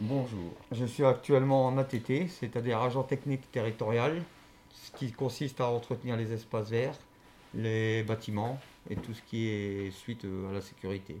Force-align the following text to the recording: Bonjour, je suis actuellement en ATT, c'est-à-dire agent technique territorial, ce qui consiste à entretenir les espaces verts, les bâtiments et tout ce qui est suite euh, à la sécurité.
Bonjour, 0.00 0.50
je 0.72 0.84
suis 0.84 1.04
actuellement 1.04 1.66
en 1.66 1.78
ATT, 1.78 2.28
c'est-à-dire 2.28 2.82
agent 2.82 3.04
technique 3.04 3.48
territorial, 3.52 4.20
ce 4.72 4.90
qui 4.90 5.12
consiste 5.12 5.60
à 5.60 5.68
entretenir 5.68 6.16
les 6.16 6.32
espaces 6.32 6.68
verts, 6.68 6.98
les 7.54 8.02
bâtiments 8.02 8.58
et 8.90 8.96
tout 8.96 9.14
ce 9.14 9.22
qui 9.22 9.46
est 9.46 9.92
suite 9.92 10.24
euh, 10.24 10.50
à 10.50 10.54
la 10.54 10.60
sécurité. 10.60 11.14